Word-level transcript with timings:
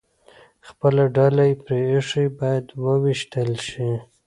خپله 0.67 1.03
ډله 1.15 1.43
یې 1.49 1.55
پرې 1.63 1.79
ایښې، 1.91 2.25
باید 2.39 2.65
ووېشتل 2.83 3.51
شي. 3.67 3.89